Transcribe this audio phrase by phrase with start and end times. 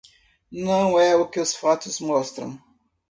[0.51, 2.59] Não é o que os fatos mostram